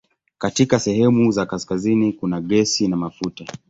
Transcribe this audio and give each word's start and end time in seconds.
Katika 0.37 0.79
sehemu 0.79 1.31
za 1.31 1.45
kaskazini 1.45 2.13
kuna 2.13 2.41
gesi 2.41 2.87
na 2.87 2.95
mafuta. 2.97 3.45